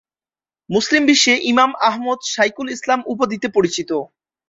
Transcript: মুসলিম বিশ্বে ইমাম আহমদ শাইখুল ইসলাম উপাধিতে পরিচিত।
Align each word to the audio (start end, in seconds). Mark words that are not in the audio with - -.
মুসলিম 0.69 1.03
বিশ্বে 1.09 1.33
ইমাম 1.51 1.71
আহমদ 1.89 2.19
শাইখুল 2.33 2.67
ইসলাম 2.75 2.99
উপাধিতে 3.07 3.47
পরিচিত। 3.55 3.89